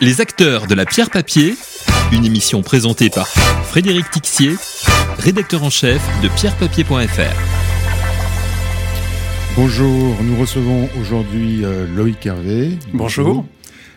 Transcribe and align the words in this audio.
Les 0.00 0.20
acteurs 0.20 0.66
de 0.66 0.74
la 0.74 0.86
pierre 0.86 1.10
papier, 1.10 1.56
une 2.12 2.24
émission 2.24 2.62
présentée 2.62 3.10
par 3.10 3.26
Frédéric 3.26 4.10
Tixier, 4.10 4.54
rédacteur 5.18 5.64
en 5.64 5.70
chef 5.70 6.00
de 6.22 6.28
pierrepapier.fr. 6.28 7.34
Bonjour, 9.56 10.16
nous 10.22 10.40
recevons 10.40 10.88
aujourd'hui 11.00 11.64
euh, 11.64 11.86
Loïc 11.96 12.24
Hervé. 12.26 12.78
Bonjour. 12.92 13.44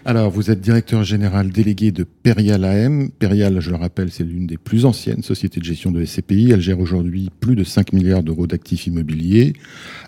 Alors, 0.04 0.32
vous 0.32 0.50
êtes 0.50 0.60
directeur 0.60 1.04
général 1.04 1.52
délégué 1.52 1.92
de 1.92 2.04
Perial 2.04 2.66
AM. 2.66 3.12
Perial, 3.12 3.60
je 3.60 3.70
le 3.70 3.76
rappelle, 3.76 4.10
c'est 4.12 4.24
l'une 4.24 4.48
des 4.48 4.58
plus 4.58 4.86
anciennes 4.86 5.22
sociétés 5.22 5.60
de 5.60 5.66
gestion 5.66 5.92
de 5.92 6.04
SCPI. 6.04 6.50
Elle 6.52 6.62
gère 6.62 6.80
aujourd'hui 6.80 7.30
plus 7.40 7.56
de 7.56 7.64
5 7.64 7.94
milliards 7.94 8.24
d'euros 8.24 8.48
d'actifs 8.48 8.88
immobiliers 8.88 9.54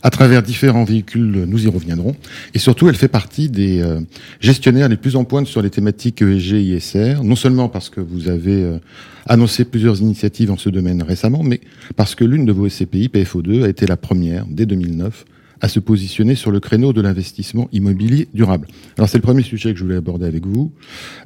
à 0.01 0.09
travers 0.09 0.41
différents 0.41 0.83
véhicules, 0.83 1.45
nous 1.47 1.65
y 1.67 1.69
reviendrons. 1.69 2.15
Et 2.55 2.59
surtout, 2.59 2.89
elle 2.89 2.95
fait 2.95 3.07
partie 3.07 3.49
des 3.49 3.81
euh, 3.83 4.01
gestionnaires 4.39 4.89
les 4.89 4.97
plus 4.97 5.15
en 5.15 5.25
pointe 5.25 5.45
sur 5.45 5.61
les 5.61 5.70
thématiques 5.70 6.23
ESG 6.23 6.53
ISR, 6.53 7.23
non 7.23 7.35
seulement 7.35 7.70
parce 7.70 7.91
que 7.91 8.01
vous 8.01 8.29
avez 8.29 8.63
euh, 8.63 8.79
annoncé 9.27 9.63
plusieurs 9.63 10.01
initiatives 10.01 10.49
en 10.49 10.57
ce 10.57 10.70
domaine 10.70 11.03
récemment, 11.03 11.43
mais 11.43 11.62
parce 11.95 12.15
que 12.15 12.23
l'une 12.23 12.45
de 12.45 12.51
vos 12.51 12.67
SCPI, 12.67 13.09
PFO2, 13.09 13.63
a 13.63 13.70
été 13.70 13.85
la 13.85 13.98
première, 13.98 14.48
dès 14.49 14.65
2009, 14.65 15.23
à 15.62 15.67
se 15.67 15.80
positionner 15.80 16.35
sur 16.35 16.52
le 16.52 16.59
créneau 16.59 16.93
de 16.93 17.02
l'investissement 17.02 17.70
immobilier 17.71 18.27
durable. 18.34 18.67
Alors 18.98 19.09
c'est 19.09 19.17
le 19.17 19.23
premier 19.23 19.43
sujet 19.43 19.73
que 19.73 19.79
je 19.79 19.84
voulais 19.84 19.98
aborder 19.98 20.26
avec 20.26 20.45
vous, 20.45 20.71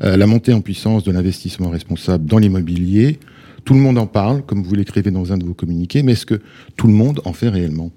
euh, 0.04 0.18
la 0.18 0.28
montée 0.28 0.54
en 0.54 0.62
puissance 0.62 1.04
de 1.04 1.12
l'investissement 1.12 1.70
responsable 1.70 2.26
dans 2.26 2.38
l'immobilier. 2.38 3.20
Tout 3.66 3.74
le 3.74 3.80
monde 3.80 3.98
en 3.98 4.08
parle, 4.08 4.44
comme 4.44 4.64
vous 4.64 4.76
l'écrivez 4.76 5.12
dans 5.12 5.34
un 5.34 5.38
de 5.38 5.46
vos 5.46 5.54
communiqués, 5.54 6.04
mais 6.04 6.14
est-ce 6.14 6.26
que 6.26 6.40
tout 6.76 6.88
le 6.88 6.94
monde 6.94 7.22
en 7.26 7.34
fait 7.34 7.50
réellement? 7.50 7.92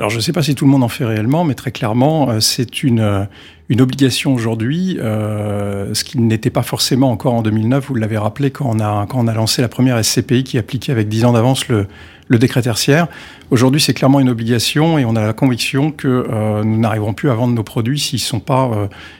Alors 0.00 0.08
je 0.08 0.16
ne 0.16 0.22
sais 0.22 0.32
pas 0.32 0.42
si 0.42 0.54
tout 0.54 0.64
le 0.64 0.70
monde 0.70 0.82
en 0.82 0.88
fait 0.88 1.04
réellement, 1.04 1.44
mais 1.44 1.52
très 1.52 1.72
clairement, 1.72 2.30
euh, 2.30 2.40
c'est 2.40 2.82
une, 2.82 3.00
euh, 3.00 3.24
une 3.68 3.82
obligation 3.82 4.32
aujourd'hui, 4.32 4.96
euh, 4.98 5.92
ce 5.92 6.04
qui 6.04 6.18
n'était 6.18 6.48
pas 6.48 6.62
forcément 6.62 7.10
encore 7.10 7.34
en 7.34 7.42
2009, 7.42 7.88
vous 7.88 7.96
l'avez 7.96 8.16
rappelé, 8.16 8.50
quand 8.50 8.64
on, 8.66 8.80
a, 8.80 9.04
quand 9.06 9.18
on 9.22 9.26
a 9.26 9.34
lancé 9.34 9.60
la 9.60 9.68
première 9.68 10.02
SCPI 10.02 10.42
qui 10.42 10.56
appliquait 10.56 10.90
avec 10.90 11.10
10 11.10 11.26
ans 11.26 11.32
d'avance 11.32 11.68
le, 11.68 11.86
décret 12.30 12.62
tertiaire. 12.62 13.08
Aujourd'hui, 13.50 13.78
c'est 13.78 13.92
clairement 13.92 14.20
une 14.20 14.30
obligation 14.30 14.98
et 14.98 15.04
on 15.04 15.16
a 15.16 15.20
la 15.20 15.34
conviction 15.34 15.90
que 15.90 16.62
nous 16.62 16.78
n'arriverons 16.78 17.12
plus 17.12 17.28
à 17.28 17.34
vendre 17.34 17.54
nos 17.54 17.64
produits 17.64 17.98
s'ils 17.98 18.20
ne 18.20 18.24
sont 18.24 18.38
pas 18.38 18.70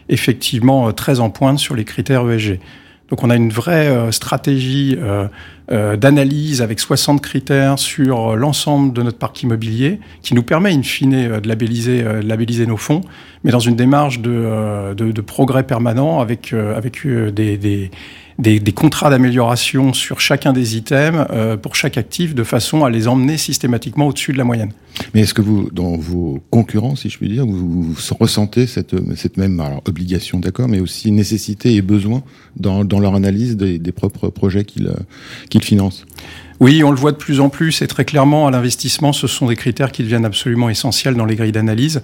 effectivement 0.08 0.92
très 0.92 1.18
en 1.18 1.28
pointe 1.28 1.58
sur 1.58 1.74
les 1.74 1.84
critères 1.84 2.30
ESG. 2.30 2.60
Donc 3.10 3.24
on 3.24 3.30
a 3.30 3.36
une 3.36 3.50
vraie 3.50 3.88
euh, 3.88 4.12
stratégie 4.12 4.96
euh, 4.98 5.26
euh, 5.72 5.96
d'analyse 5.96 6.62
avec 6.62 6.78
60 6.78 7.20
critères 7.20 7.78
sur 7.78 8.36
l'ensemble 8.36 8.92
de 8.92 9.02
notre 9.02 9.18
parc 9.18 9.42
immobilier 9.42 10.00
qui 10.22 10.34
nous 10.34 10.44
permet 10.44 10.72
in 10.72 10.82
fine 10.82 11.40
de 11.40 11.48
labelliser, 11.48 12.02
de 12.02 12.26
labelliser 12.26 12.66
nos 12.66 12.76
fonds, 12.76 13.02
mais 13.44 13.50
dans 13.50 13.60
une 13.60 13.76
démarche 13.76 14.20
de, 14.20 14.94
de, 14.94 15.10
de 15.10 15.20
progrès 15.20 15.64
permanent 15.64 16.20
avec, 16.20 16.52
avec 16.52 17.06
des, 17.06 17.56
des 17.56 17.90
des, 18.40 18.58
des 18.58 18.72
contrats 18.72 19.10
d'amélioration 19.10 19.92
sur 19.92 20.20
chacun 20.20 20.52
des 20.52 20.76
items 20.76 21.26
euh, 21.30 21.56
pour 21.56 21.76
chaque 21.76 21.98
actif 21.98 22.34
de 22.34 22.42
façon 22.42 22.84
à 22.84 22.90
les 22.90 23.06
emmener 23.06 23.36
systématiquement 23.36 24.06
au-dessus 24.06 24.32
de 24.32 24.38
la 24.38 24.44
moyenne. 24.44 24.72
Mais 25.14 25.20
est-ce 25.20 25.34
que 25.34 25.42
vous, 25.42 25.70
dans 25.70 25.96
vos 25.96 26.42
concurrents, 26.50 26.96
si 26.96 27.10
je 27.10 27.18
puis 27.18 27.28
dire, 27.28 27.46
vous, 27.46 27.82
vous 27.82 28.14
ressentez 28.18 28.66
cette, 28.66 28.94
même 29.36 29.62
obligation, 29.86 30.40
d'accord, 30.40 30.68
mais 30.68 30.80
aussi 30.80 31.12
nécessité 31.12 31.74
et 31.74 31.82
besoin 31.82 32.22
dans, 32.56 32.84
dans 32.84 32.98
leur 32.98 33.14
analyse 33.14 33.56
des, 33.56 33.92
propres 33.92 34.28
projets 34.28 34.64
qu'ils 34.64 34.92
qu'ils 35.48 35.62
financent? 35.62 36.06
Oui, 36.60 36.84
on 36.84 36.90
le 36.90 36.96
voit 36.96 37.12
de 37.12 37.16
plus 37.16 37.40
en 37.40 37.48
plus 37.48 37.80
et 37.80 37.86
très 37.86 38.04
clairement 38.04 38.46
à 38.46 38.50
l'investissement, 38.50 39.14
ce 39.14 39.26
sont 39.26 39.46
des 39.46 39.56
critères 39.56 39.90
qui 39.92 40.02
deviennent 40.02 40.26
absolument 40.26 40.68
essentiels 40.68 41.14
dans 41.14 41.24
les 41.24 41.34
grilles 41.34 41.52
d'analyse. 41.52 42.02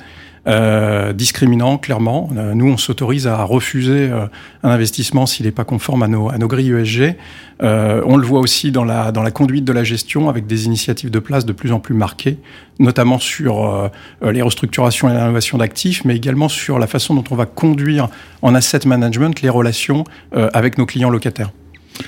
Euh, 0.48 1.12
discriminant, 1.12 1.76
clairement. 1.76 2.30
Euh, 2.36 2.54
nous, 2.54 2.66
on 2.66 2.76
s'autorise 2.76 3.26
à 3.26 3.42
refuser 3.42 4.08
euh, 4.08 4.26
un 4.62 4.70
investissement 4.70 5.26
s'il 5.26 5.44
n'est 5.44 5.52
pas 5.52 5.64
conforme 5.64 6.04
à 6.04 6.08
nos, 6.08 6.30
à 6.30 6.38
nos 6.38 6.46
grilles 6.46 6.70
ESG. 6.70 7.16
Euh, 7.62 8.00
on 8.06 8.16
le 8.16 8.24
voit 8.24 8.38
aussi 8.38 8.70
dans 8.70 8.84
la, 8.84 9.10
dans 9.10 9.24
la 9.24 9.32
conduite 9.32 9.64
de 9.64 9.72
la 9.72 9.82
gestion 9.82 10.28
avec 10.28 10.46
des 10.46 10.66
initiatives 10.66 11.10
de 11.10 11.18
place 11.18 11.46
de 11.46 11.52
plus 11.52 11.72
en 11.72 11.80
plus 11.80 11.94
marquées, 11.94 12.38
notamment 12.78 13.18
sur 13.18 13.90
les 14.22 14.42
restructurations 14.42 15.08
et 15.08 15.12
l'innovation 15.12 15.58
d'actifs, 15.58 16.04
mais 16.04 16.14
également 16.14 16.48
sur 16.48 16.78
la 16.78 16.86
façon 16.86 17.14
dont 17.14 17.24
on 17.30 17.34
va 17.34 17.46
conduire 17.46 18.08
en 18.42 18.54
asset 18.54 18.80
management 18.86 19.42
les 19.42 19.48
relations 19.48 20.04
avec 20.32 20.78
nos 20.78 20.86
clients 20.86 21.10
locataires. 21.10 21.50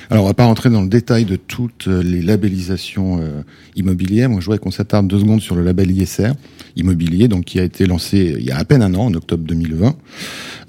Alors, 0.09 0.23
on 0.23 0.27
va 0.27 0.33
pas 0.33 0.45
rentrer 0.45 0.69
dans 0.69 0.81
le 0.81 0.89
détail 0.89 1.25
de 1.25 1.35
toutes 1.35 1.87
les 1.87 2.21
labellisations 2.21 3.19
euh, 3.21 3.41
immobilières. 3.75 4.29
Moi, 4.29 4.39
je 4.39 4.45
voudrais 4.45 4.59
qu'on 4.59 4.71
s'attarde 4.71 5.07
deux 5.07 5.19
secondes 5.19 5.41
sur 5.41 5.55
le 5.55 5.63
label 5.63 5.91
ISR 5.91 6.31
immobilier, 6.75 7.27
donc 7.27 7.45
qui 7.45 7.59
a 7.59 7.63
été 7.63 7.85
lancé 7.85 8.35
il 8.39 8.45
y 8.45 8.51
a 8.51 8.57
à 8.57 8.65
peine 8.65 8.81
un 8.81 8.93
an, 8.95 9.05
en 9.05 9.13
octobre 9.13 9.43
2020. 9.45 9.95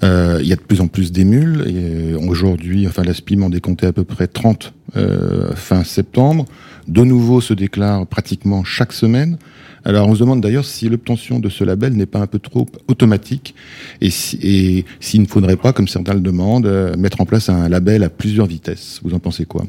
Euh, 0.03 0.39
il 0.41 0.47
y 0.47 0.53
a 0.53 0.55
de 0.55 0.61
plus 0.61 0.81
en 0.81 0.87
plus 0.87 1.11
d'émules. 1.11 1.63
Et 1.67 2.13
aujourd'hui, 2.15 2.87
enfin, 2.87 3.03
l'ASPIM 3.03 3.43
en 3.43 3.49
décomptait 3.49 3.87
à 3.87 3.93
peu 3.93 4.03
près 4.03 4.27
30 4.27 4.73
euh, 4.97 5.53
fin 5.55 5.83
septembre. 5.83 6.45
De 6.87 7.03
nouveau 7.03 7.41
se 7.41 7.53
déclarent 7.53 8.07
pratiquement 8.07 8.63
chaque 8.63 8.93
semaine. 8.93 9.37
Alors 9.83 10.07
on 10.07 10.15
se 10.15 10.19
demande 10.19 10.41
d'ailleurs 10.41 10.65
si 10.65 10.89
l'obtention 10.89 11.39
de 11.39 11.49
ce 11.49 11.63
label 11.63 11.93
n'est 11.93 12.05
pas 12.05 12.19
un 12.19 12.27
peu 12.27 12.39
trop 12.39 12.67
automatique 12.87 13.55
et 13.99 14.09
s'il 14.09 14.83
si, 14.99 15.19
ne 15.19 15.25
faudrait 15.25 15.57
pas, 15.57 15.73
comme 15.73 15.87
certains 15.87 16.13
le 16.13 16.19
demandent, 16.19 16.67
euh, 16.67 16.95
mettre 16.97 17.21
en 17.21 17.25
place 17.25 17.49
un 17.49 17.67
label 17.67 18.03
à 18.03 18.09
plusieurs 18.09 18.45
vitesses. 18.45 18.99
Vous 19.03 19.13
en 19.13 19.19
pensez 19.19 19.45
quoi? 19.45 19.63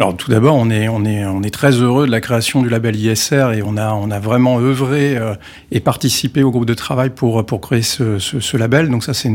Alors 0.00 0.16
tout 0.16 0.28
d'abord, 0.28 0.56
on 0.56 0.70
est, 0.70 1.50
très 1.50 1.70
heureux 1.70 2.06
de 2.06 2.10
la 2.10 2.20
création 2.20 2.62
du 2.62 2.68
label 2.68 2.96
ISR 2.96 3.52
et 3.54 3.62
on 3.62 3.76
a, 3.76 4.18
vraiment 4.18 4.58
œuvré 4.58 5.16
euh, 5.16 5.34
et 5.70 5.78
participé 5.78 6.42
au 6.42 6.50
groupe 6.50 6.66
de 6.66 6.74
travail 6.74 7.10
pour, 7.10 7.44
créer 7.60 7.82
ce, 7.82 8.56
label. 8.56 8.88
Donc 8.88 9.04
ça, 9.04 9.14
c'est 9.14 9.30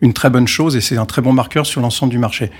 une 0.00 0.12
très 0.12 0.28
bonne 0.28 0.48
chose 0.48 0.74
et 0.74 0.80
c'est 0.80 0.96
un 0.96 1.06
très 1.06 1.22
bon 1.22 1.32
marqueur 1.32 1.66
sur 1.66 1.80
l'ensemble 1.80 2.10
du 2.10 2.18
marché. 2.18 2.50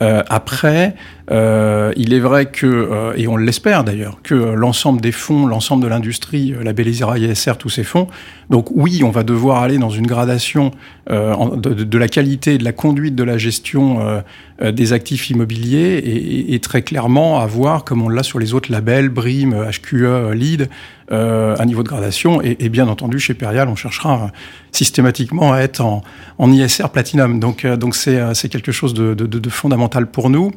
Euh, 0.00 0.22
après, 0.28 0.94
euh, 1.30 1.92
il 1.96 2.14
est 2.14 2.20
vrai 2.20 2.46
que, 2.46 2.66
euh, 2.66 3.12
et 3.16 3.26
on 3.26 3.36
l'espère 3.36 3.84
d'ailleurs, 3.84 4.20
que 4.22 4.34
l'ensemble 4.34 5.00
des 5.00 5.12
fonds, 5.12 5.46
l'ensemble 5.46 5.82
de 5.82 5.88
l'industrie 5.88 6.54
euh, 6.54 6.62
labellisera 6.62 7.18
ISR 7.18 7.54
tous 7.58 7.68
ces 7.68 7.84
fonds. 7.84 8.06
Donc 8.48 8.70
oui, 8.70 9.02
on 9.04 9.10
va 9.10 9.24
devoir 9.24 9.62
aller 9.62 9.78
dans 9.78 9.90
une 9.90 10.06
gradation 10.06 10.70
euh, 11.10 11.34
de, 11.56 11.84
de, 11.84 11.98
la 11.98 12.08
qualité 12.08 12.58
de 12.58 12.64
la 12.64 12.72
conduite 12.72 13.14
de 13.14 13.24
la 13.24 13.38
gestion 13.38 14.22
des 14.62 14.92
actifs 14.92 15.30
immobiliers 15.30 15.98
et, 15.98 16.16
et, 16.16 16.54
et, 16.54 16.58
très 16.60 16.82
clairement 16.82 17.40
avoir, 17.40 17.84
comme 17.84 18.02
on 18.02 18.08
l'a 18.08 18.22
sur 18.22 18.38
les 18.38 18.54
autres 18.54 18.72
labels, 18.72 19.08
BRIM, 19.08 19.54
HQE, 19.70 20.32
LEED, 20.32 20.68
un 21.10 21.64
niveau 21.64 21.82
de 21.82 21.88
gradation. 21.88 22.42
Et, 22.42 22.56
et, 22.60 22.68
bien 22.68 22.88
entendu, 22.88 23.18
chez 23.18 23.34
Perial, 23.34 23.68
on 23.68 23.76
cherchera 23.76 24.30
systématiquement 24.72 25.52
à 25.52 25.60
être 25.60 25.80
en, 25.80 26.02
en 26.38 26.52
ISR 26.52 26.88
Platinum. 26.92 27.40
Donc 27.40 27.66
donc 27.66 27.94
c'est 27.96 28.48
quelque 28.50 28.72
chose 28.72 28.94
de, 28.94 29.14
de, 29.14 29.26
de 29.26 29.50
fondamental 29.50 30.06
pour 30.10 30.30
nous. 30.30 30.52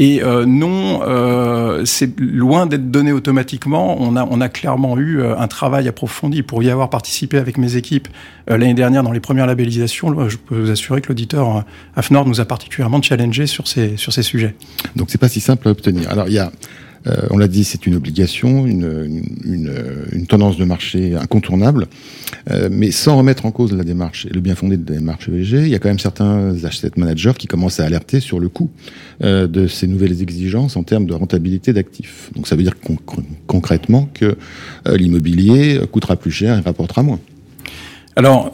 Et 0.00 0.22
euh, 0.22 0.46
non, 0.46 1.00
euh, 1.02 1.84
c'est 1.84 2.18
loin 2.20 2.66
d'être 2.66 2.88
donné 2.88 3.10
automatiquement. 3.10 4.00
On 4.00 4.14
a, 4.14 4.24
on 4.30 4.40
a 4.40 4.48
clairement 4.48 4.96
eu 4.96 5.20
euh, 5.20 5.36
un 5.36 5.48
travail 5.48 5.88
approfondi 5.88 6.42
pour 6.44 6.62
y 6.62 6.70
avoir 6.70 6.88
participé 6.88 7.36
avec 7.36 7.58
mes 7.58 7.74
équipes 7.74 8.06
euh, 8.48 8.56
l'année 8.58 8.74
dernière 8.74 9.02
dans 9.02 9.10
les 9.10 9.18
premières 9.18 9.46
labellisations. 9.46 10.28
Je 10.28 10.36
peux 10.36 10.60
vous 10.60 10.70
assurer 10.70 11.00
que 11.00 11.08
l'auditeur 11.08 11.56
euh, 11.56 11.60
AFNOR 11.96 12.26
nous 12.26 12.40
a 12.40 12.44
particulièrement 12.44 13.02
challengé 13.02 13.48
sur 13.48 13.66
ces, 13.66 13.96
sur 13.96 14.12
ces 14.12 14.22
sujets. 14.22 14.54
Donc 14.94 15.10
c'est 15.10 15.18
pas 15.18 15.28
si 15.28 15.40
simple 15.40 15.66
à 15.66 15.72
obtenir. 15.72 16.08
Alors 16.10 16.28
il 16.28 16.34
y 16.34 16.38
a 16.38 16.46
euh, 16.46 16.50
on 17.30 17.38
l'a 17.38 17.48
dit, 17.48 17.64
c'est 17.64 17.86
une 17.86 17.94
obligation, 17.94 18.66
une, 18.66 20.26
tendance 20.28 20.58
de 20.58 20.64
marché 20.64 21.14
incontournable, 21.14 21.86
euh, 22.50 22.68
mais 22.70 22.90
sans 22.90 23.16
remettre 23.16 23.46
en 23.46 23.50
cause 23.50 23.72
la 23.72 23.84
démarche 23.84 24.26
et 24.26 24.30
le 24.30 24.40
bien 24.40 24.54
fondé 24.54 24.76
de 24.76 24.92
la 24.92 24.98
démarche 24.98 25.28
ESG, 25.28 25.52
il 25.54 25.68
y 25.68 25.74
a 25.74 25.78
quand 25.78 25.88
même 25.88 25.98
certains 25.98 26.64
asset 26.64 26.90
managers 26.96 27.32
qui 27.38 27.46
commencent 27.46 27.80
à 27.80 27.84
alerter 27.84 28.20
sur 28.20 28.40
le 28.40 28.48
coût 28.48 28.70
euh, 29.22 29.46
de 29.46 29.66
ces 29.66 29.86
nouvelles 29.86 30.20
exigences 30.20 30.76
en 30.76 30.82
termes 30.82 31.06
de 31.06 31.14
rentabilité 31.14 31.72
d'actifs. 31.72 32.30
Donc 32.34 32.46
ça 32.46 32.56
veut 32.56 32.62
dire 32.62 32.78
conc 32.78 32.98
concrètement 33.46 34.08
que 34.12 34.36
euh, 34.86 34.96
l'immobilier 34.96 35.80
coûtera 35.90 36.16
plus 36.16 36.30
cher 36.30 36.58
et 36.58 36.60
rapportera 36.60 37.02
moins. 37.02 37.20
Alors, 38.16 38.52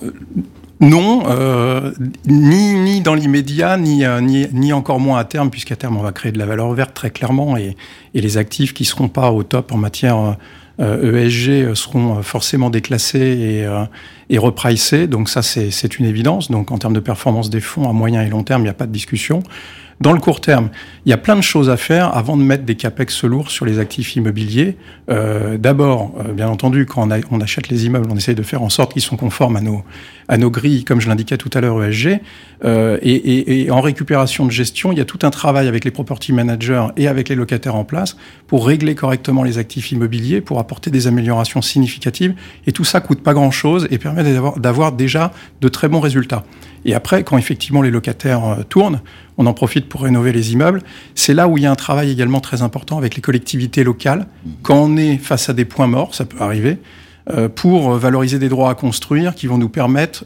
non, 0.80 1.22
euh, 1.26 1.92
ni, 2.26 3.00
dans 3.00 3.14
l'immédiat, 3.14 3.76
ni, 3.76 4.04
euh, 4.04 4.20
ni, 4.20 4.46
ni 4.52 4.72
encore 4.72 4.98
moins 4.98 5.18
à 5.18 5.24
terme, 5.24 5.50
puisqu'à 5.50 5.76
terme, 5.76 5.96
on 5.96 6.02
va 6.02 6.12
créer 6.12 6.32
de 6.32 6.38
la 6.38 6.46
valeur 6.46 6.72
verte 6.72 6.94
très 6.94 7.10
clairement, 7.10 7.56
et, 7.56 7.76
les 8.14 8.38
actifs 8.38 8.74
qui 8.74 8.84
seront 8.84 9.08
pas 9.08 9.30
au 9.32 9.42
top 9.42 9.72
en 9.72 9.76
matière 9.76 10.36
euh, 10.80 11.26
ESG 11.26 11.74
seront 11.74 12.22
forcément 12.22 12.70
déclassés 12.70 13.18
et, 13.18 13.64
euh, 13.64 13.84
et 14.30 14.38
repricés. 14.38 15.06
Donc 15.06 15.28
ça, 15.28 15.42
c'est 15.42 15.98
une 15.98 16.04
évidence. 16.04 16.50
Donc 16.50 16.72
en 16.72 16.78
termes 16.78 16.94
de 16.94 17.00
performance 17.00 17.50
des 17.50 17.60
fonds, 17.60 17.88
à 17.88 17.92
moyen 17.92 18.22
et 18.22 18.28
long 18.28 18.42
terme, 18.42 18.62
il 18.62 18.64
n'y 18.64 18.70
a 18.70 18.74
pas 18.74 18.86
de 18.86 18.92
discussion. 18.92 19.42
Dans 20.00 20.12
le 20.12 20.20
court 20.20 20.40
terme, 20.40 20.70
il 21.06 21.10
y 21.10 21.12
a 21.12 21.16
plein 21.16 21.36
de 21.36 21.40
choses 21.40 21.70
à 21.70 21.76
faire 21.76 22.16
avant 22.16 22.36
de 22.36 22.42
mettre 22.42 22.64
des 22.64 22.74
capex 22.74 23.24
lourds 23.24 23.50
sur 23.50 23.66
les 23.66 23.78
actifs 23.78 24.16
immobiliers. 24.16 24.76
Euh, 25.10 25.58
D'abord, 25.58 26.14
euh, 26.18 26.32
bien 26.32 26.48
entendu, 26.48 26.86
quand 26.86 27.08
on, 27.30 27.40
achète 27.40 27.68
les 27.68 27.86
immeubles, 27.86 28.08
on 28.10 28.16
essaye 28.16 28.34
de 28.34 28.42
faire 28.42 28.62
en 28.62 28.70
sorte 28.70 28.92
qu'ils 28.92 29.02
sont 29.02 29.16
conformes 29.16 29.56
à 29.56 29.60
nos, 29.60 29.84
à 30.28 30.36
nos 30.38 30.50
grilles, 30.50 30.84
comme 30.84 31.00
je 31.00 31.08
l'indiquais 31.08 31.36
tout 31.36 31.50
à 31.54 31.60
l'heure, 31.60 31.82
ESG. 31.82 32.20
Euh, 32.64 32.98
et, 33.02 33.12
et, 33.12 33.62
et, 33.62 33.70
en 33.70 33.80
récupération 33.80 34.46
de 34.46 34.50
gestion, 34.50 34.90
il 34.92 34.98
y 34.98 35.00
a 35.00 35.04
tout 35.04 35.18
un 35.22 35.30
travail 35.30 35.68
avec 35.68 35.84
les 35.84 35.90
property 35.90 36.32
managers 36.32 36.86
et 36.96 37.08
avec 37.08 37.28
les 37.28 37.34
locataires 37.34 37.74
en 37.74 37.84
place 37.84 38.16
pour 38.46 38.66
régler 38.66 38.94
correctement 38.94 39.42
les 39.42 39.58
actifs 39.58 39.92
immobiliers, 39.92 40.40
pour 40.40 40.58
apporter 40.58 40.90
des 40.90 41.06
améliorations 41.06 41.62
significatives. 41.62 42.34
Et 42.66 42.72
tout 42.72 42.84
ça 42.84 43.00
coûte 43.00 43.22
pas 43.22 43.34
grand-chose 43.34 43.86
et 43.90 43.98
permet 43.98 44.14
permet 44.14 44.60
d'avoir 44.60 44.92
déjà 44.92 45.32
de 45.60 45.68
très 45.68 45.88
bons 45.88 46.00
résultats. 46.00 46.44
Et 46.84 46.94
après, 46.94 47.24
quand 47.24 47.38
effectivement 47.38 47.82
les 47.82 47.90
locataires 47.90 48.44
euh, 48.44 48.62
tournent, 48.62 49.00
on 49.38 49.46
en 49.46 49.52
profite 49.52 49.88
pour 49.88 50.02
rénover 50.02 50.32
les 50.32 50.52
immeubles. 50.52 50.82
C'est 51.14 51.34
là 51.34 51.48
où 51.48 51.58
il 51.58 51.64
y 51.64 51.66
a 51.66 51.70
un 51.70 51.76
travail 51.76 52.10
également 52.10 52.40
très 52.40 52.62
important 52.62 52.98
avec 52.98 53.16
les 53.16 53.22
collectivités 53.22 53.84
locales. 53.84 54.26
Quand 54.62 54.76
on 54.76 54.96
est 54.96 55.16
face 55.16 55.48
à 55.48 55.52
des 55.52 55.64
points 55.64 55.86
morts, 55.86 56.14
ça 56.14 56.24
peut 56.24 56.40
arriver, 56.40 56.78
euh, 57.30 57.48
pour 57.48 57.92
valoriser 57.92 58.38
des 58.38 58.48
droits 58.48 58.70
à 58.70 58.74
construire 58.74 59.34
qui 59.34 59.46
vont 59.46 59.58
nous 59.58 59.68
permettre 59.68 60.24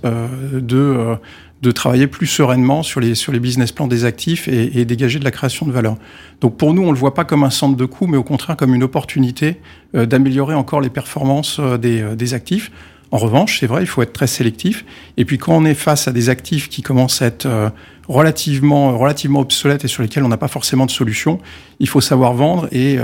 de 0.53 1.17
de 1.63 1.73
travailler 1.73 2.07
plus 2.07 2.27
sereinement 2.27 2.83
sur 2.83 3.01
les, 3.01 3.15
sur 3.15 3.33
les 3.33 3.41
business 3.41 3.73
plans 3.73 3.89
des 3.89 4.05
actifs 4.05 4.47
et, 4.47 4.79
et, 4.79 4.85
dégager 4.85 5.19
de 5.19 5.25
la 5.25 5.31
création 5.31 5.67
de 5.67 5.73
valeur. 5.73 5.97
Donc 6.41 6.57
pour 6.57 6.73
nous, 6.73 6.83
on 6.83 6.89
ne 6.89 6.93
le 6.93 6.99
voit 6.99 7.15
pas 7.15 7.25
comme 7.25 7.43
un 7.43 7.51
centre 7.51 7.77
de 7.77 7.85
coût, 7.85 8.07
mais 8.07 8.17
au 8.17 8.23
contraire 8.23 8.57
comme 8.57 8.75
une 8.75 8.85
opportunité 8.85 9.61
euh, 9.95 10.07
d'améliorer 10.07 10.55
encore 10.55 10.81
les 10.81 10.91
performances 10.91 11.59
euh, 11.59 11.77
des, 11.77 12.03
euh, 12.03 12.15
des, 12.15 12.35
actifs. 12.35 12.71
En 13.11 13.19
revanche, 13.19 13.61
c'est 13.61 13.67
vrai, 13.67 13.83
il 13.83 13.87
faut 13.87 14.03
être 14.03 14.13
très 14.13 14.27
sélectif. 14.27 14.85
Et 15.17 15.25
puis 15.25 15.39
quand 15.39 15.57
on 15.57 15.65
est 15.65 15.75
face 15.75 16.09
à 16.09 16.13
des 16.13 16.29
actifs 16.29 16.69
qui 16.69 16.83
commencent 16.83 17.23
à 17.23 17.27
être 17.27 17.73
relativement, 18.07 18.99
relativement 18.99 19.41
obsolètes 19.41 19.85
et 19.85 19.89
sur 19.89 20.03
lesquels 20.03 20.25
on 20.25 20.29
n'a 20.29 20.37
pas 20.37 20.49
forcément 20.49 20.87
de 20.87 20.91
solution, 20.91 21.39
il 21.81 21.89
faut 21.89 22.01
savoir 22.01 22.35
vendre 22.35 22.69
et, 22.71 22.99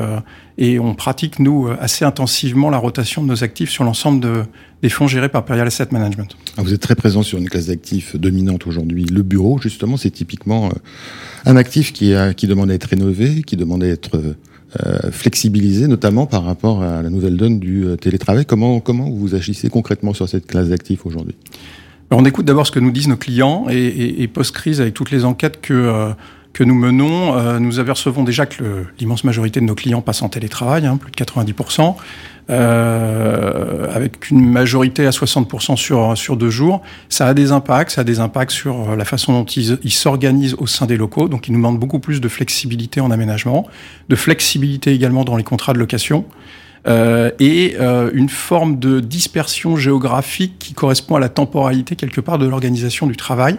et 0.59 0.79
on 0.79 0.95
pratique, 0.95 1.39
nous, 1.39 1.69
assez 1.81 2.05
intensivement 2.05 2.69
la 2.69 2.79
rotation 2.79 3.23
de 3.23 3.29
nos 3.29 3.45
actifs 3.45 3.71
sur 3.71 3.85
l'ensemble 3.85 4.21
de, 4.21 4.45
des 4.83 4.91
fonds 4.91 5.09
gérés 5.09 5.31
par 5.31 5.47
Perial 5.47 5.67
Asset 5.67 5.89
Management. 5.93 6.37
Ah, 6.59 6.63
vous 6.63 6.75
êtes 6.75 6.83
très 6.83 6.95
présent 6.95 7.23
sur 7.23 7.39
une 7.39 7.49
classe 7.49 7.69
d'actifs 7.69 8.17
dominante 8.17 8.67
aujourd'hui. 8.67 9.05
Le 9.05 9.23
bureau, 9.23 9.59
justement, 9.59 9.97
c'est 9.97 10.11
typiquement 10.11 10.67
euh, 10.67 10.71
un 11.47 11.57
actif 11.57 11.95
qui, 11.95 12.15
a, 12.15 12.35
qui 12.35 12.47
demande 12.47 12.71
à 12.71 12.75
être 12.75 12.85
rénové, 12.85 13.43
qui 13.43 13.57
demande 13.57 13.83
à 13.83 13.89
être 13.89 14.21
euh, 14.85 15.11
flexibilisé, 15.11 15.87
notamment 15.87 16.27
par 16.27 16.45
rapport 16.45 16.83
à 16.83 17.03
la 17.03 17.11
nouvelle 17.11 17.37
donne 17.37 17.59
du 17.61 17.85
euh, 17.85 17.97
télétravail. 17.97 18.45
Comment, 18.45 18.81
comment 18.81 19.09
vous 19.09 19.35
agissez 19.35 19.69
concrètement 19.69 20.15
sur 20.15 20.29
cette 20.29 20.47
classe 20.47 20.69
d'actifs 20.69 21.07
aujourd'hui? 21.07 21.35
On 22.11 22.25
écoute 22.25 22.45
d'abord 22.45 22.67
ce 22.67 22.73
que 22.73 22.81
nous 22.81 22.91
disent 22.91 23.09
nos 23.09 23.17
clients 23.17 23.67
et, 23.71 24.29
post-crise, 24.29 24.81
avec 24.81 24.95
toutes 24.95 25.11
les 25.11 25.25
enquêtes 25.25 25.61
que 25.61 26.13
que 26.55 26.65
nous 26.65 26.75
menons, 26.75 27.37
euh, 27.37 27.59
nous 27.59 27.81
apercevons 27.81 28.25
déjà 28.25 28.47
que 28.47 28.87
l'immense 28.99 29.25
majorité 29.25 29.61
de 29.61 29.67
nos 29.67 29.75
clients 29.75 30.01
passent 30.01 30.23
en 30.23 30.31
télétravail, 30.31 30.87
hein, 30.87 30.97
plus 30.97 31.11
de 31.11 31.17
90%, 31.17 31.97
euh, 32.49 33.95
avec 33.95 34.31
une 34.31 34.49
majorité 34.49 35.07
à 35.07 35.11
60% 35.11 35.77
sur, 35.77 36.17
sur 36.17 36.37
deux 36.37 36.51
jours. 36.51 36.81
Ça 37.09 37.27
a 37.27 37.35
des 37.35 37.53
impacts, 37.53 37.91
ça 37.91 38.03
a 38.03 38.05
des 38.05 38.21
impacts 38.21 38.53
sur 38.53 38.97
la 38.97 39.05
façon 39.05 39.33
dont 39.33 39.45
ils 39.45 39.93
s'organisent 39.93 40.55
au 40.55 40.67
sein 40.67 40.87
des 40.87 40.97
locaux, 40.97 41.29
donc 41.29 41.49
ils 41.49 41.53
nous 41.53 41.59
demandent 41.59 41.81
beaucoup 41.81 41.99
plus 41.99 42.21
de 42.21 42.29
flexibilité 42.29 43.01
en 43.01 43.11
aménagement, 43.11 43.67
de 44.09 44.17
flexibilité 44.17 44.93
également 44.93 45.25
dans 45.25 45.37
les 45.37 45.45
contrats 45.45 45.73
de 45.73 45.79
location. 45.79 46.25
Euh, 46.87 47.31
et 47.39 47.77
euh, 47.81 48.11
une 48.13 48.29
forme 48.29 48.79
de 48.79 49.01
dispersion 49.01 49.77
géographique 49.77 50.59
qui 50.59 50.75
correspond 50.75 51.17
à 51.17 51.21
la 51.21 51.31
temporalité 51.31 51.97
quelque 51.97 52.21
part 52.21 52.37
de 52.37 52.47
l'organisation 52.47 53.07
du 53.07 53.17
travail 53.17 53.57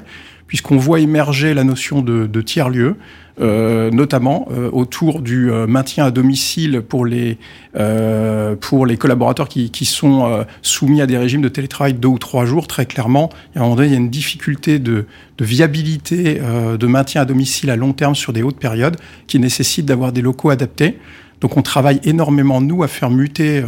puisqu'on 0.48 0.78
voit 0.78 1.00
émerger 1.00 1.54
la 1.54 1.64
notion 1.64 2.02
de, 2.02 2.28
de 2.28 2.42
tiers-lieu, 2.42 2.96
euh, 3.42 3.92
notamment 3.92 4.48
euh, 4.52 4.70
autour 4.72 5.22
du 5.22 5.52
euh, 5.52 5.68
maintien 5.68 6.06
à 6.06 6.12
domicile 6.12 6.82
pour 6.88 7.06
les, 7.06 7.38
euh, 7.76 8.56
pour 8.56 8.86
les 8.86 8.96
collaborateurs 8.96 9.50
qui, 9.50 9.72
qui 9.72 9.86
sont 9.86 10.46
soumis 10.62 11.02
à 11.02 11.08
des 11.08 11.18
régimes 11.18 11.42
de 11.42 11.50
télétravail 11.50 11.94
deux 11.94 12.08
ou 12.08 12.20
trois 12.20 12.46
jours. 12.46 12.68
Très 12.68 12.86
clairement, 12.86 13.30
à 13.56 13.60
un 13.60 13.64
moment 13.64 13.76
donné, 13.76 13.90
il 13.90 13.92
y 13.92 13.96
a 13.96 14.00
une 14.00 14.10
difficulté 14.10 14.80
de, 14.80 15.06
de 15.38 15.46
viabilité 15.46 16.40
de 16.80 16.88
maintien 16.88 17.22
à 17.22 17.26
domicile 17.26 17.70
à 17.70 17.76
long 17.76 17.92
terme 17.94 18.16
sur 18.16 18.32
des 18.32 18.42
hautes 18.42 18.60
périodes 18.60 18.98
qui 19.28 19.40
nécessite 19.40 19.86
d'avoir 19.86 20.12
des 20.12 20.22
locaux 20.22 20.50
adaptés. 20.50 20.98
Donc 21.42 21.58
on 21.58 21.62
travaille 21.62 22.00
énormément, 22.04 22.62
nous, 22.62 22.84
à 22.84 22.88
faire 22.88 23.10
muter 23.10 23.62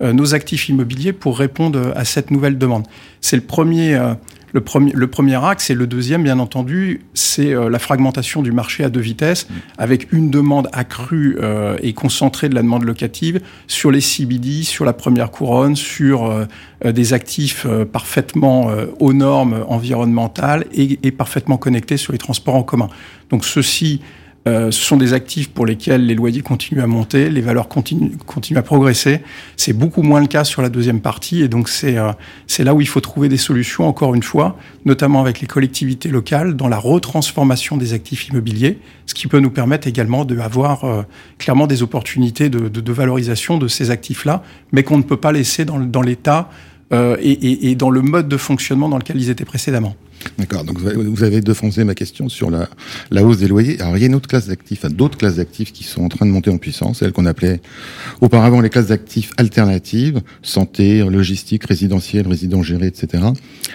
nos 0.00 0.34
actifs 0.34 0.68
immobiliers 0.68 1.12
pour 1.12 1.38
répondre 1.38 1.92
à 1.96 2.04
cette 2.04 2.30
nouvelle 2.30 2.56
demande. 2.56 2.86
C'est 3.20 3.36
le 3.36 3.42
premier 3.42 4.00
le 4.52 4.60
premier, 4.60 4.92
le 4.94 5.06
premier 5.06 5.44
axe 5.44 5.70
et 5.70 5.74
le 5.74 5.86
deuxième, 5.86 6.22
bien 6.22 6.38
entendu, 6.38 7.02
c'est 7.14 7.54
euh, 7.54 7.68
la 7.68 7.78
fragmentation 7.78 8.42
du 8.42 8.52
marché 8.52 8.84
à 8.84 8.88
deux 8.88 9.00
vitesses, 9.00 9.48
mmh. 9.48 9.54
avec 9.78 10.12
une 10.12 10.30
demande 10.30 10.68
accrue 10.72 11.38
euh, 11.40 11.76
et 11.82 11.92
concentrée 11.92 12.48
de 12.48 12.54
la 12.54 12.62
demande 12.62 12.84
locative 12.84 13.40
sur 13.66 13.90
les 13.90 14.00
CBD, 14.00 14.62
sur 14.62 14.84
la 14.84 14.92
première 14.92 15.30
couronne, 15.30 15.76
sur 15.76 16.26
euh, 16.26 16.46
des 16.84 17.12
actifs 17.12 17.66
parfaitement 17.92 18.70
aux 19.00 19.12
normes 19.12 19.64
environnementales 19.68 20.64
et, 20.72 21.00
et, 21.02 21.10
parfaitement 21.10 21.56
connectés 21.56 21.96
sur 21.96 22.12
les 22.12 22.18
transports 22.18 22.54
en 22.54 22.62
commun. 22.62 22.88
Donc 23.30 23.44
ceci 23.44 24.00
euh, 24.48 24.70
ce 24.70 24.80
sont 24.80 24.96
des 24.96 25.12
actifs 25.12 25.50
pour 25.50 25.66
lesquels 25.66 26.06
les 26.06 26.14
loyers 26.14 26.40
continuent 26.40 26.80
à 26.80 26.86
monter, 26.86 27.28
les 27.28 27.40
valeurs 27.40 27.68
continuent, 27.68 28.12
à 28.56 28.62
progresser. 28.62 29.20
C'est 29.56 29.72
beaucoup 29.72 30.02
moins 30.02 30.20
le 30.20 30.26
cas 30.26 30.44
sur 30.44 30.62
la 30.62 30.68
deuxième 30.68 31.00
partie, 31.00 31.42
et 31.42 31.48
donc 31.48 31.68
c'est 31.68 31.98
euh, 31.98 32.12
c'est 32.46 32.64
là 32.64 32.74
où 32.74 32.80
il 32.80 32.88
faut 32.88 33.00
trouver 33.00 33.28
des 33.28 33.36
solutions, 33.36 33.86
encore 33.86 34.14
une 34.14 34.22
fois, 34.22 34.56
notamment 34.84 35.20
avec 35.20 35.40
les 35.40 35.46
collectivités 35.46 36.08
locales, 36.08 36.54
dans 36.54 36.68
la 36.68 36.78
retransformation 36.78 37.76
des 37.76 37.92
actifs 37.92 38.28
immobiliers, 38.28 38.78
ce 39.06 39.14
qui 39.14 39.26
peut 39.26 39.40
nous 39.40 39.50
permettre 39.50 39.86
également 39.86 40.24
d'avoir 40.24 40.84
euh, 40.84 41.02
clairement 41.38 41.66
des 41.66 41.82
opportunités 41.82 42.48
de, 42.48 42.92
valorisation 42.92 43.58
de 43.58 43.68
ces 43.68 43.90
actifs-là, 43.90 44.42
mais 44.72 44.82
qu'on 44.82 44.96
ne 44.96 45.02
peut 45.02 45.18
pas 45.18 45.32
laisser 45.32 45.64
dans 45.64 46.02
l'état 46.02 46.48
euh, 46.92 47.16
et, 47.20 47.32
et, 47.32 47.70
et 47.70 47.74
dans 47.74 47.90
le 47.90 48.02
mode 48.02 48.28
de 48.28 48.36
fonctionnement 48.36 48.88
dans 48.88 48.98
lequel 48.98 49.16
ils 49.16 49.30
étaient 49.30 49.44
précédemment. 49.44 49.94
D'accord. 50.38 50.64
Donc 50.64 50.78
vous 50.78 51.22
avez 51.22 51.40
défoncé 51.40 51.84
ma 51.84 51.94
question 51.94 52.28
sur 52.28 52.50
la, 52.50 52.68
la 53.10 53.24
hausse 53.24 53.38
des 53.38 53.48
loyers. 53.48 53.80
Alors 53.80 53.96
il 53.96 54.00
y 54.00 54.02
a 54.04 54.06
une 54.06 54.14
autre 54.14 54.28
classe 54.28 54.48
d'actifs, 54.48 54.84
d'autres 54.86 55.18
classes 55.18 55.36
d'actifs 55.36 55.72
qui 55.72 55.84
sont 55.84 56.02
en 56.02 56.08
train 56.08 56.26
de 56.26 56.30
monter 56.30 56.50
en 56.50 56.58
puissance, 56.58 56.98
celles 56.98 57.12
qu'on 57.12 57.26
appelait 57.26 57.60
auparavant 58.20 58.60
les 58.60 58.70
classes 58.70 58.88
d'actifs 58.88 59.32
alternatives, 59.36 60.20
santé, 60.42 61.04
logistique, 61.04 61.64
résidentiel, 61.64 62.26
résidence 62.26 62.66
géré, 62.66 62.86
etc. 62.86 63.24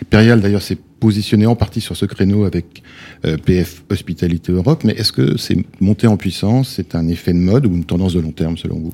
Perial 0.09 0.41
d'ailleurs 0.41 0.61
s'est 0.61 0.77
positionné 0.99 1.45
en 1.45 1.55
partie 1.55 1.81
sur 1.81 1.97
ce 1.97 2.05
créneau 2.05 2.45
avec 2.45 2.81
euh, 3.25 3.37
PF 3.37 3.83
Hospitalité 3.89 4.51
Europe, 4.51 4.83
mais 4.85 4.93
est-ce 4.93 5.11
que 5.11 5.37
c'est 5.37 5.57
monter 5.81 6.07
en 6.07 6.17
puissance, 6.17 6.73
c'est 6.75 6.95
un 6.95 7.07
effet 7.07 7.33
de 7.33 7.39
mode 7.39 7.65
ou 7.65 7.73
une 7.73 7.83
tendance 7.83 8.13
de 8.13 8.21
long 8.21 8.31
terme 8.31 8.57
selon 8.57 8.79
vous? 8.79 8.93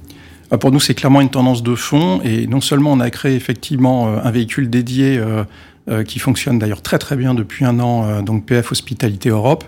Pour 0.58 0.72
nous, 0.72 0.80
c'est 0.80 0.96
clairement 0.96 1.22
une 1.22 1.30
tendance 1.30 1.64
de 1.64 1.76
fond. 1.76 2.22
Et 2.24 2.48
non 2.48 2.62
seulement 2.62 2.92
on 2.92 3.00
a 3.00 3.10
créé 3.10 3.36
effectivement 3.36 4.08
euh, 4.08 4.20
un 4.24 4.32
véhicule 4.32 4.70
dédié 4.70 5.18
euh, 5.18 5.44
euh, 5.90 6.04
qui 6.04 6.20
fonctionne 6.20 6.60
d'ailleurs 6.60 6.82
très 6.82 7.00
très 7.00 7.16
bien 7.16 7.34
depuis 7.34 7.66
un 7.66 7.80
an, 7.80 8.22
donc 8.22 8.46
PF 8.46 8.72
Hospitalité 8.72 9.30
Europe. 9.30 9.66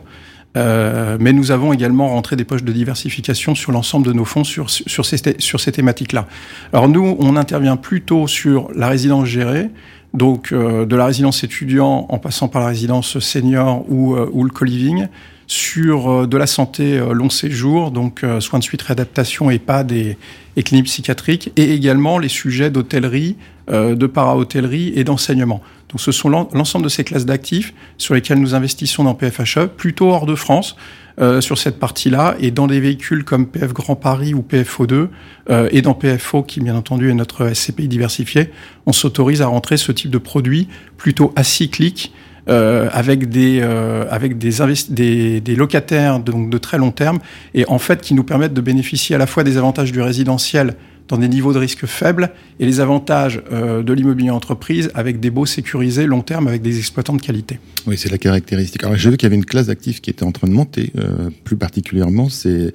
Euh, 0.57 1.17
mais 1.19 1.31
nous 1.31 1.51
avons 1.51 1.71
également 1.71 2.09
rentré 2.09 2.35
des 2.35 2.43
poches 2.43 2.63
de 2.63 2.73
diversification 2.73 3.55
sur 3.55 3.71
l'ensemble 3.71 4.05
de 4.05 4.13
nos 4.13 4.25
fonds 4.25 4.43
sur, 4.43 4.69
sur 4.69 5.05
ces, 5.05 5.17
sur 5.39 5.59
ces 5.59 5.71
thématiques-là. 5.71 6.27
Alors 6.73 6.89
nous, 6.89 7.15
on 7.19 7.35
intervient 7.37 7.77
plutôt 7.77 8.27
sur 8.27 8.69
la 8.75 8.89
résidence 8.89 9.25
gérée, 9.25 9.69
donc 10.13 10.51
euh, 10.51 10.85
de 10.85 10.95
la 10.95 11.05
résidence 11.05 11.43
étudiant 11.43 12.05
en 12.09 12.17
passant 12.17 12.49
par 12.49 12.61
la 12.61 12.67
résidence 12.67 13.19
senior 13.19 13.85
ou, 13.89 14.15
euh, 14.15 14.29
ou 14.33 14.43
le 14.43 14.49
co-living, 14.49 15.07
sur 15.51 16.09
euh, 16.09 16.27
de 16.27 16.37
la 16.37 16.47
santé 16.47 16.99
long 17.11 17.29
séjour, 17.29 17.91
donc 17.91 18.25
soins 18.39 18.59
de 18.59 18.63
suite, 18.63 18.81
réadaptation, 18.81 19.51
EHPAD 19.51 19.91
et, 19.91 20.17
et 20.55 20.63
clinique 20.63 20.85
psychiatrique, 20.85 21.51
et 21.57 21.73
également 21.73 22.19
les 22.19 22.29
sujets 22.29 22.69
d'hôtellerie, 22.69 23.35
de 23.69 24.05
para-hôtellerie 24.05 24.91
et 24.95 25.05
d'enseignement. 25.05 25.61
Donc 25.91 25.99
ce 26.01 26.11
sont 26.11 26.29
l'ensemble 26.29 26.85
de 26.85 26.89
ces 26.89 27.03
classes 27.03 27.25
d'actifs 27.25 27.73
sur 27.97 28.13
lesquelles 28.13 28.39
nous 28.39 28.55
investissons 28.55 29.03
dans 29.03 29.13
PFHE, 29.13 29.67
plutôt 29.67 30.09
hors 30.09 30.25
de 30.25 30.35
France, 30.35 30.75
euh, 31.19 31.41
sur 31.41 31.57
cette 31.57 31.77
partie-là, 31.77 32.35
et 32.39 32.51
dans 32.51 32.67
des 32.67 32.79
véhicules 32.79 33.25
comme 33.25 33.45
PF 33.45 33.73
Grand 33.73 33.97
Paris 33.97 34.33
ou 34.33 34.41
PFO2, 34.49 35.09
euh, 35.49 35.67
et 35.71 35.81
dans 35.81 35.93
PFO, 35.93 36.43
qui 36.43 36.61
bien 36.61 36.75
entendu 36.75 37.09
est 37.09 37.13
notre 37.13 37.53
SCPI 37.53 37.89
diversifié, 37.89 38.51
on 38.85 38.93
s'autorise 38.93 39.41
à 39.41 39.47
rentrer 39.47 39.75
ce 39.75 39.91
type 39.91 40.09
de 40.09 40.17
produits 40.17 40.69
plutôt 40.95 41.33
acycliques, 41.35 42.13
euh, 42.49 42.89
avec 42.91 43.29
des 43.29 43.59
euh, 43.61 44.05
avec 44.09 44.37
des, 44.37 44.51
des, 44.89 45.41
des 45.41 45.55
locataires 45.55 46.19
donc 46.19 46.49
de 46.49 46.57
très 46.57 46.77
long 46.77 46.91
terme 46.91 47.19
et 47.53 47.65
en 47.67 47.77
fait 47.77 48.01
qui 48.01 48.13
nous 48.13 48.23
permettent 48.23 48.53
de 48.53 48.61
bénéficier 48.61 49.15
à 49.15 49.19
la 49.19 49.27
fois 49.27 49.43
des 49.43 49.57
avantages 49.57 49.91
du 49.91 50.01
résidentiel 50.01 50.75
dans 51.11 51.17
des 51.17 51.27
niveaux 51.27 51.53
de 51.53 51.59
risque 51.59 51.85
faibles 51.85 52.31
et 52.59 52.65
les 52.65 52.79
avantages 52.79 53.41
euh, 53.51 53.83
de 53.83 53.93
l'immobilier 53.93 54.31
entreprise 54.31 54.89
avec 54.95 55.19
des 55.19 55.29
baux 55.29 55.45
sécurisés 55.45 56.07
long 56.07 56.21
terme 56.21 56.47
avec 56.47 56.61
des 56.61 56.79
exploitants 56.79 57.13
de 57.13 57.21
qualité. 57.21 57.59
Oui, 57.85 57.97
c'est 57.97 58.09
la 58.09 58.17
caractéristique. 58.17 58.83
Alors 58.83 58.95
j'ai 58.95 59.09
vu 59.09 59.17
qu'il 59.17 59.27
y 59.27 59.29
avait 59.29 59.35
une 59.35 59.45
classe 59.45 59.67
d'actifs 59.67 60.01
qui 60.01 60.09
était 60.09 60.23
en 60.23 60.31
train 60.31 60.47
de 60.47 60.53
monter, 60.53 60.91
euh, 60.97 61.29
plus 61.43 61.57
particulièrement, 61.57 62.29
c'est 62.29 62.73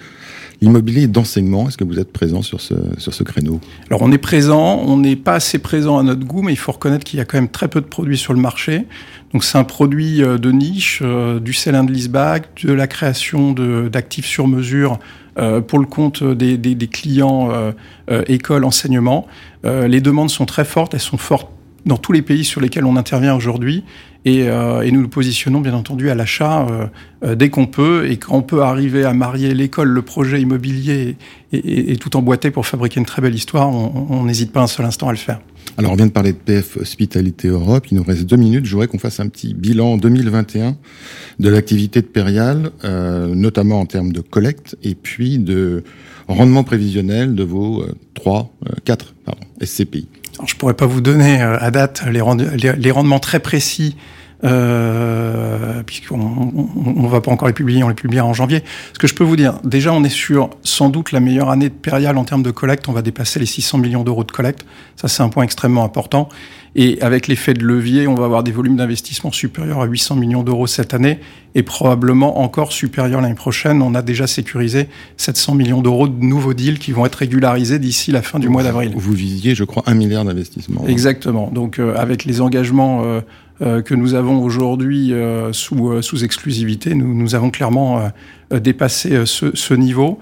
l'immobilier 0.60 1.06
d'enseignement. 1.06 1.68
Est-ce 1.68 1.78
que 1.78 1.84
vous 1.84 1.98
êtes 1.98 2.12
présent 2.12 2.42
sur 2.42 2.60
ce, 2.60 2.74
sur 2.98 3.14
ce 3.14 3.22
créneau? 3.22 3.60
Alors 3.88 4.02
on 4.02 4.12
est 4.12 4.18
présent, 4.18 4.82
on 4.86 4.98
n'est 4.98 5.16
pas 5.16 5.34
assez 5.34 5.58
présent 5.58 5.98
à 5.98 6.02
notre 6.02 6.24
goût, 6.26 6.42
mais 6.42 6.52
il 6.52 6.58
faut 6.58 6.72
reconnaître 6.72 7.04
qu'il 7.04 7.18
y 7.18 7.22
a 7.22 7.24
quand 7.24 7.38
même 7.38 7.48
très 7.48 7.68
peu 7.68 7.80
de 7.80 7.86
produits 7.86 8.18
sur 8.18 8.34
le 8.34 8.40
marché. 8.40 8.84
Donc 9.32 9.44
c'est 9.44 9.58
un 9.58 9.64
produit 9.64 10.22
euh, 10.22 10.36
de 10.36 10.52
niche, 10.52 11.00
euh, 11.02 11.40
du 11.40 11.54
sell 11.54 11.74
and 11.74 11.86
leaseback, 11.86 12.64
de 12.64 12.72
la 12.72 12.86
création 12.86 13.52
d'actifs 13.52 14.26
sur 14.26 14.46
mesure 14.46 14.98
pour 15.66 15.78
le 15.78 15.86
compte 15.86 16.22
des, 16.22 16.56
des, 16.56 16.74
des 16.74 16.86
clients 16.88 17.50
euh, 17.50 17.72
euh, 18.10 18.22
écoles, 18.26 18.64
enseignement. 18.64 19.26
les 19.64 20.00
demandes 20.00 20.30
sont 20.30 20.46
très 20.46 20.64
fortes, 20.64 20.94
elles 20.94 21.00
sont 21.00 21.18
fortes 21.18 21.48
dans 21.84 21.96
tous 21.96 22.12
les 22.12 22.22
pays 22.22 22.44
sur 22.44 22.60
lesquels 22.60 22.84
on 22.84 22.96
intervient 22.96 23.34
aujourd'hui. 23.34 23.84
Et, 24.24 24.40
et, 24.40 24.90
nous 24.90 25.02
nous 25.02 25.08
positionnons 25.08 25.60
bien 25.60 25.74
entendu 25.74 26.10
à 26.10 26.16
l'achat 26.16 26.66
dès 27.22 27.48
qu'on 27.48 27.66
peut. 27.66 28.08
Et 28.10 28.16
quand 28.16 28.34
on 28.34 28.42
peut 28.42 28.62
arriver 28.62 29.04
à 29.04 29.12
marier 29.12 29.54
l'école, 29.54 29.88
le 29.88 30.02
projet 30.02 30.40
immobilier 30.40 31.16
et, 31.52 31.56
et, 31.56 31.92
et, 31.92 31.96
tout 31.96 32.16
emboîter 32.16 32.50
pour 32.50 32.66
fabriquer 32.66 32.98
une 32.98 33.06
très 33.06 33.22
belle 33.22 33.36
histoire, 33.36 33.68
on 33.68 34.24
n'hésite 34.24 34.52
pas 34.52 34.62
un 34.62 34.66
seul 34.66 34.84
instant 34.84 35.08
à 35.08 35.12
le 35.12 35.18
faire. 35.18 35.38
Alors, 35.78 35.92
on 35.92 35.97
vient 35.97 36.06
de 36.06 36.12
parler 36.12 36.33
de 36.33 36.38
PF 36.38 36.78
Hospitalité 36.78 37.49
Europe. 37.49 37.88
Il 37.90 37.99
nous 37.99 38.02
reste 38.02 38.25
deux 38.25 38.37
minutes. 38.37 38.64
Je 38.64 38.73
voudrais 38.73 38.87
qu'on 38.87 38.99
fasse 38.99 39.21
un 39.21 39.28
petit 39.28 39.52
bilan 39.52 39.99
2021 39.99 40.75
de 41.38 41.49
l'activité 41.50 42.00
de 42.00 42.06
Perial, 42.06 42.71
euh, 42.85 43.35
notamment 43.35 43.80
en 43.80 43.85
termes 43.85 44.11
de 44.11 44.21
collecte 44.21 44.76
et 44.83 44.95
puis 44.95 45.38
de 45.38 45.85
rendement 46.28 46.64
prévisionnel 46.64 47.35
de 47.35 47.42
vos 47.42 47.83
euh, 47.83 47.95
trois, 48.14 48.54
euh, 48.66 48.73
quatre 48.85 49.14
pardon, 49.26 49.42
SCPI. 49.62 50.09
Alors, 50.38 50.49
je 50.49 50.56
pourrais 50.56 50.75
pas 50.75 50.87
vous 50.87 51.02
donner 51.02 51.42
euh, 51.42 51.59
à 51.61 51.71
date 51.71 52.02
les, 52.11 52.23
les, 52.56 52.73
les 52.73 52.90
rendements 52.90 53.21
très 53.21 53.40
précis 53.40 53.97
euh, 54.45 55.15
puisqu'on 55.86 56.52
on, 56.84 57.06
va 57.06 57.20
pas 57.20 57.30
encore 57.30 57.48
les 57.48 57.54
publier, 57.54 57.82
on 57.82 57.88
les 57.88 57.94
publiera 57.94 58.26
en 58.26 58.34
janvier. 58.34 58.62
Ce 58.92 58.98
que 58.98 59.06
je 59.06 59.14
peux 59.14 59.24
vous 59.24 59.36
dire, 59.36 59.58
déjà, 59.64 59.92
on 59.92 60.04
est 60.04 60.08
sur 60.08 60.50
sans 60.62 60.88
doute 60.88 61.12
la 61.12 61.20
meilleure 61.20 61.50
année 61.50 61.68
de 61.68 61.74
Périal 61.74 62.18
en 62.18 62.24
termes 62.24 62.42
de 62.42 62.50
collecte. 62.50 62.88
On 62.88 62.92
va 62.92 63.02
dépasser 63.02 63.38
les 63.38 63.46
600 63.46 63.78
millions 63.78 64.04
d'euros 64.04 64.24
de 64.24 64.32
collecte. 64.32 64.66
Ça, 64.96 65.08
c'est 65.08 65.22
un 65.22 65.28
point 65.28 65.44
extrêmement 65.44 65.84
important. 65.84 66.28
Et 66.78 67.00
avec 67.00 67.26
l'effet 67.26 67.54
de 67.54 67.64
levier, 67.64 68.06
on 68.06 68.14
va 68.14 68.26
avoir 68.26 68.42
des 68.42 68.52
volumes 68.52 68.76
d'investissement 68.76 69.32
supérieurs 69.32 69.80
à 69.80 69.86
800 69.86 70.16
millions 70.16 70.42
d'euros 70.42 70.66
cette 70.66 70.92
année 70.92 71.20
et 71.54 71.62
probablement 71.62 72.40
encore 72.40 72.70
supérieurs 72.70 73.22
l'année 73.22 73.34
prochaine. 73.34 73.80
On 73.80 73.94
a 73.94 74.02
déjà 74.02 74.26
sécurisé 74.26 74.88
700 75.16 75.54
millions 75.54 75.80
d'euros 75.80 76.06
de 76.06 76.22
nouveaux 76.22 76.52
deals 76.52 76.78
qui 76.78 76.92
vont 76.92 77.06
être 77.06 77.14
régularisés 77.14 77.78
d'ici 77.78 78.12
la 78.12 78.20
fin 78.20 78.38
du 78.38 78.50
mois 78.50 78.62
d'avril. 78.62 78.92
Vous 78.94 79.14
visiez, 79.14 79.54
je 79.54 79.64
crois, 79.64 79.84
un 79.86 79.94
milliard 79.94 80.26
d'investissements. 80.26 80.86
Exactement. 80.86 81.50
Donc, 81.50 81.78
euh, 81.78 81.94
avec 81.96 82.26
les 82.26 82.42
engagements 82.42 83.04
euh, 83.06 83.22
que 83.60 83.94
nous 83.94 84.14
avons 84.14 84.42
aujourd'hui 84.42 85.12
euh, 85.12 85.52
sous, 85.52 85.90
euh, 85.90 86.02
sous 86.02 86.25
exclusivité, 86.25 86.94
nous, 86.94 87.14
nous 87.14 87.34
avons 87.34 87.50
clairement 87.50 88.10
dépassé 88.50 89.25
ce, 89.26 89.54
ce 89.54 89.75
niveau. 89.75 90.18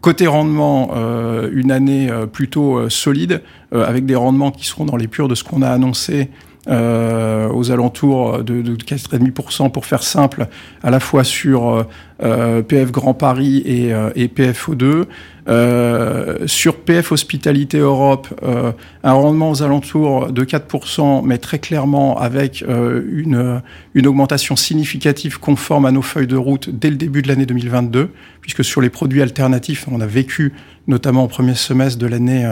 Côté 0.00 0.28
rendement, 0.28 0.92
euh, 0.94 1.50
une 1.52 1.72
année 1.72 2.08
plutôt 2.32 2.88
solide, 2.88 3.42
euh, 3.74 3.84
avec 3.84 4.06
des 4.06 4.14
rendements 4.14 4.52
qui 4.52 4.64
seront 4.64 4.84
dans 4.84 4.96
les 4.96 5.08
purs 5.08 5.26
de 5.26 5.34
ce 5.34 5.42
qu'on 5.42 5.60
a 5.60 5.68
annoncé 5.68 6.30
euh, 6.68 7.48
aux 7.48 7.70
alentours 7.70 8.42
de, 8.42 8.62
de 8.62 8.74
4,5% 8.76 9.70
pour 9.70 9.86
faire 9.86 10.02
simple, 10.02 10.48
à 10.82 10.90
la 10.90 11.00
fois 11.00 11.24
sur 11.24 11.86
euh, 12.22 12.62
PF 12.62 12.90
Grand 12.90 13.14
Paris 13.14 13.58
et, 13.58 13.90
et 14.16 14.26
PFO2. 14.26 15.06
Euh, 15.48 16.46
sur 16.46 16.76
PF 16.76 17.10
Hospitalité 17.10 17.78
Europe, 17.78 18.28
euh, 18.42 18.72
un 19.02 19.12
rendement 19.12 19.50
aux 19.50 19.62
alentours 19.62 20.30
de 20.30 20.44
4%, 20.44 21.22
mais 21.24 21.38
très 21.38 21.58
clairement 21.58 22.18
avec 22.20 22.62
euh, 22.68 23.02
une, 23.10 23.62
une 23.94 24.06
augmentation 24.06 24.56
significative 24.56 25.40
conforme 25.40 25.86
à 25.86 25.90
nos 25.90 26.02
feuilles 26.02 26.26
de 26.26 26.36
route 26.36 26.68
dès 26.68 26.90
le 26.90 26.96
début 26.96 27.22
de 27.22 27.28
l'année 27.28 27.46
2022, 27.46 28.10
puisque 28.42 28.62
sur 28.62 28.82
les 28.82 28.90
produits 28.90 29.22
alternatifs, 29.22 29.86
on 29.90 30.02
a 30.02 30.06
vécu 30.06 30.52
notamment 30.86 31.24
au 31.24 31.28
premier 31.28 31.54
semestre 31.54 31.98
de 31.98 32.06
l'année 32.06 32.44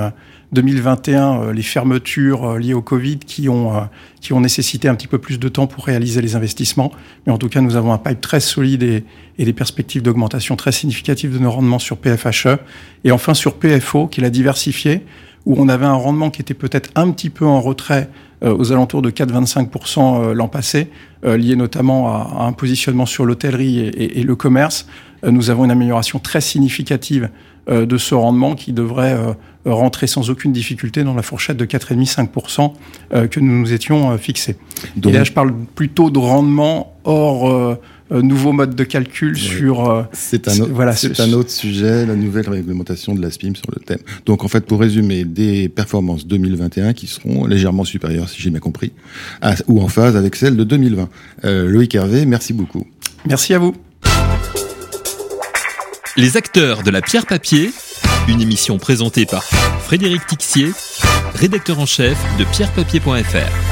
2021 0.53 1.53
les 1.53 1.63
fermetures 1.63 2.59
liées 2.59 2.75
au 2.75 2.83
Covid 2.83 3.19
qui 3.19 3.49
ont, 3.49 3.89
qui 4.21 4.33
ont 4.33 4.41
nécessité 4.41 4.89
un 4.89 4.95
petit 4.95 5.09
peu 5.09 5.19
plus 5.19 5.39
de 5.39 5.49
temps 5.49 5.67
pour 5.67 5.85
réaliser 5.85 6.23
les 6.23 6.37
investissements. 6.37 6.93
Mais 7.27 7.33
en 7.33 7.39
tout 7.39 7.49
cas, 7.49 7.61
nous 7.61 7.77
avons 7.77 7.93
un 7.93 7.99
pipe 7.99 8.21
très 8.21 8.41
solide 8.41 8.83
et, 8.83 9.05
et 9.39 9.45
des 9.45 9.53
perspectives 9.53 10.03
d'augmentation 10.03 10.57
très 10.57 10.73
significatives 10.73 11.33
de 11.33 11.39
nos 11.39 11.51
rendements 11.51 11.79
sur 11.79 11.97
PFHE. 11.97 12.59
Et 13.05 13.11
enfin 13.11 13.35
sur 13.35 13.55
PFO, 13.55 14.07
qui 14.07 14.21
l'a 14.21 14.31
diversifié, 14.31 15.03
où 15.47 15.55
on 15.59 15.69
avait 15.69 15.87
un 15.87 15.95
rendement 15.95 16.31
qui 16.31 16.43
était 16.43 16.55
peut-être 16.55 16.91
un 16.97 17.11
petit 17.13 17.31
peu 17.31 17.47
en 17.47 17.61
retrait 17.61 18.11
euh, 18.45 18.55
aux 18.55 18.71
alentours 18.71 19.01
de 19.01 19.11
4,25% 19.11 20.21
euh, 20.21 20.35
l'an 20.35 20.49
passé, 20.49 20.91
euh, 21.25 21.39
lié 21.39 21.57
notamment 21.57 22.09
à, 22.09 22.43
à, 22.43 22.47
un 22.47 22.53
positionnement 22.53 23.07
sur 23.07 23.25
l'hôtellerie 23.25 23.79
et, 23.79 24.23
le 24.23 24.37
commerce. 24.37 24.87
nous 25.27 25.49
avons 25.49 25.65
une 25.65 25.71
amélioration 25.71 26.19
très 26.19 26.43
significative 26.43 27.31
de 27.69 27.99
ce 27.99 28.15
rendement 28.15 28.55
qui 28.55 28.73
devrait 28.73 29.17
rentrer 29.65 30.07
sans 30.07 30.31
aucune 30.31 30.53
difficulté 30.53 31.03
dans 31.03 31.15
la 31.15 31.23
fourchette 31.23 31.57
de 31.57 31.65
4,5-5% 31.65 32.73
que 33.29 33.41
nous 33.41 33.61
nous 33.61 33.73
étions 33.73 34.17
fixés. 34.19 34.57
Donc, 34.97 35.13
et 35.13 35.17
là, 35.17 35.25
je 35.25 35.33
parle 35.33 35.53
plutôt 35.75 36.11
de 36.11 36.19
rendement 36.19 36.97
hors 37.05 37.77
euh, 38.13 38.23
nouveau 38.23 38.53
mode 38.53 38.75
de 38.75 38.85
calcul 38.85 39.35
oui. 39.35 39.41
sur. 39.41 39.91
Euh, 39.91 40.03
c'est 40.13 40.49
un, 40.49 40.67
voilà, 40.67 40.95
c'est 40.95 41.19
un 41.21 41.33
autre 41.33 41.51
sujet, 41.51 42.07
la 42.07 42.15
nouvelle 42.15 42.49
réglementation 42.49 43.15
de 43.15 43.23
la 43.23 43.31
SPIM 43.31 43.55
sur 43.55 43.71
le 43.75 43.83
thème. 43.83 43.99
Donc 44.27 44.45
en 44.45 44.49
fait, 44.49 44.65
pour 44.65 44.81
résumer, 44.81 45.25
des 45.25 45.69
performances 45.69 46.27
2021 46.27 46.93
qui 46.93 47.07
seront 47.07 47.47
légèrement 47.47 47.85
supérieures, 47.85 48.29
si 48.29 48.41
j'ai 48.41 48.51
bien 48.51 48.61
compris, 48.61 48.93
à, 49.41 49.55
ou 49.67 49.81
en 49.83 49.89
phase 49.89 50.17
avec 50.17 50.37
celles 50.37 50.57
de 50.57 50.65
2020. 50.65 51.09
Euh, 51.45 51.69
Loïc 51.69 51.95
Hervé, 51.95 52.27
merci 52.27 52.53
beaucoup. 52.53 52.87
Merci 53.27 53.55
à 53.55 53.59
vous. 53.59 53.75
Les 56.17 56.37
acteurs 56.37 56.83
de 56.83 56.91
la 56.91 57.03
pierre 57.03 57.27
papier, 57.27 57.73
une 58.29 58.41
émission 58.41 58.79
présentée 58.79 59.27
par 59.27 59.45
Frédéric 59.45 60.27
Tixier, 60.27 60.71
rédacteur 61.35 61.79
en 61.79 61.87
chef 61.87 62.17
de 62.39 62.45
pierrepapier.fr. 62.45 63.66